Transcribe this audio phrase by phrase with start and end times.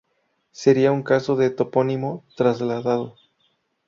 [0.49, 3.17] Sería un caso de topónimo trasladado.